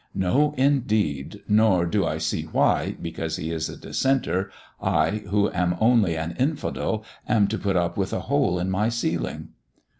[0.15, 4.49] "No, indeed; nor do I see why, because he is a dissenter,
[4.81, 8.89] I, who am only an infidel, am to put up with a hole in my
[8.89, 9.49] ceiling."